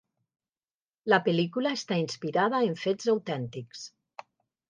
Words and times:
La 1.13 1.19
pel·lícula 1.27 1.73
està 1.79 1.97
inspirada 2.03 2.61
en 2.69 2.75
fets 2.85 3.13
autèntics. 3.15 3.85